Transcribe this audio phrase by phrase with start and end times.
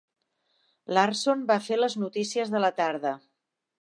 [0.97, 3.13] Larson va fer les notícies de la tarda.